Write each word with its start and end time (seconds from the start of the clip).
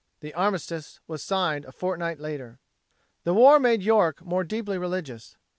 The 0.21 0.33
armistice 0.33 0.99
was 1.05 1.21
signed 1.23 1.63
a 1.65 1.71
fortnight 1.71 2.19
later. 2.19 2.57
The 3.23 3.35
war 3.35 3.59
made 3.59 3.83
York 3.83 4.23
more 4.25 4.43
deeply 4.43 4.79
religious. 4.79 5.35